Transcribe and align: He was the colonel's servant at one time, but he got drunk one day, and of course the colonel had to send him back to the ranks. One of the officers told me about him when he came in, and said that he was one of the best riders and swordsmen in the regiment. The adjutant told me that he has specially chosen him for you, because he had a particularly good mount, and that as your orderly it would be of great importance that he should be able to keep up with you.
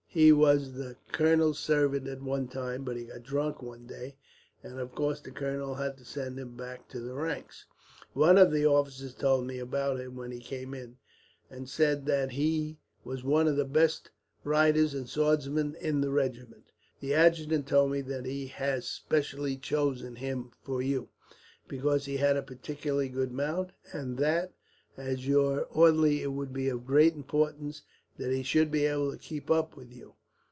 He 0.13 0.33
was 0.33 0.73
the 0.73 0.97
colonel's 1.13 1.57
servant 1.57 2.05
at 2.05 2.21
one 2.21 2.49
time, 2.49 2.83
but 2.83 2.97
he 2.97 3.05
got 3.05 3.23
drunk 3.23 3.61
one 3.61 3.87
day, 3.87 4.17
and 4.61 4.77
of 4.77 4.93
course 4.93 5.21
the 5.21 5.31
colonel 5.31 5.75
had 5.75 5.95
to 5.99 6.03
send 6.03 6.37
him 6.37 6.57
back 6.57 6.89
to 6.89 6.99
the 6.99 7.13
ranks. 7.13 7.65
One 8.11 8.37
of 8.37 8.51
the 8.51 8.65
officers 8.65 9.15
told 9.15 9.47
me 9.47 9.57
about 9.57 10.01
him 10.01 10.17
when 10.17 10.31
he 10.31 10.41
came 10.41 10.73
in, 10.73 10.97
and 11.49 11.69
said 11.69 12.05
that 12.07 12.31
he 12.31 12.77
was 13.05 13.23
one 13.23 13.47
of 13.47 13.55
the 13.55 13.63
best 13.63 14.11
riders 14.43 14.93
and 14.93 15.07
swordsmen 15.07 15.75
in 15.79 16.01
the 16.01 16.11
regiment. 16.11 16.73
The 16.99 17.13
adjutant 17.13 17.65
told 17.67 17.93
me 17.93 18.01
that 18.01 18.25
he 18.25 18.47
has 18.47 18.85
specially 18.89 19.55
chosen 19.55 20.17
him 20.17 20.51
for 20.61 20.81
you, 20.81 21.07
because 21.69 22.03
he 22.03 22.17
had 22.17 22.35
a 22.35 22.43
particularly 22.43 23.07
good 23.07 23.31
mount, 23.31 23.71
and 23.93 24.17
that 24.17 24.51
as 24.97 25.25
your 25.25 25.67
orderly 25.71 26.21
it 26.21 26.33
would 26.33 26.51
be 26.51 26.67
of 26.67 26.85
great 26.85 27.13
importance 27.15 27.83
that 28.17 28.29
he 28.33 28.43
should 28.43 28.69
be 28.69 28.85
able 28.85 29.09
to 29.09 29.17
keep 29.17 29.49
up 29.49 29.75
with 29.75 29.91
you. 29.91 30.13